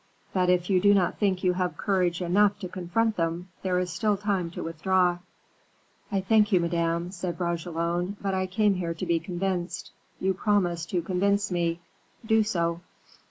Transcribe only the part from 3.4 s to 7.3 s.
there is still time to withdraw." "I thank you, Madame,"